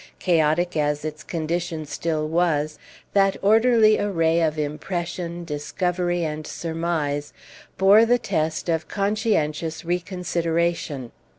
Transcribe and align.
Chaotic 0.17 0.75
as 0.75 1.05
its 1.05 1.21
condition 1.21 1.85
still 1.85 2.27
was, 2.27 2.79
that 3.13 3.37
orderly 3.43 3.99
array 3.99 4.41
of 4.41 4.57
impression, 4.57 5.45
discovery, 5.45 6.23
and 6.23 6.47
surmise, 6.47 7.33
bore 7.77 8.03
the 8.03 8.17
test 8.17 8.67
of 8.67 8.87
conscientious 8.87 9.85
reconsideration. 9.85 11.11